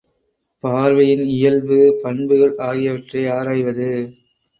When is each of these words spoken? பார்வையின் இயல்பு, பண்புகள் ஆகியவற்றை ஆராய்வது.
பார்வையின் 0.63 1.21
இயல்பு, 1.27 1.77
பண்புகள் 2.03 2.55
ஆகியவற்றை 2.59 3.23
ஆராய்வது. 3.27 3.87